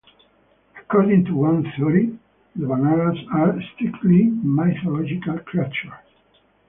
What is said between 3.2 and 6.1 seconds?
are strictly mythological creatures.